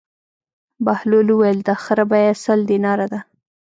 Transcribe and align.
بهلول 0.85 1.27
وویل: 1.31 1.59
د 1.67 1.69
خر 1.83 1.99
بېه 2.11 2.31
سل 2.43 2.59
دیناره 2.71 3.05
ده. 3.11 3.19